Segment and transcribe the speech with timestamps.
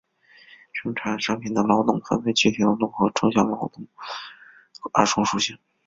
[0.73, 3.85] 生产商品的劳动分为具体劳动和抽象劳动
[4.93, 5.59] 二重属性。